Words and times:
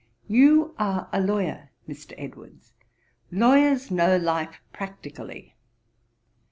'You 0.27 0.73
are 0.79 1.07
a 1.13 1.21
lawyer, 1.21 1.69
Mr. 1.87 2.15
Edwards. 2.17 2.73
Lawyers 3.31 3.91
know 3.91 4.17
life 4.17 4.59
practically. 4.73 5.53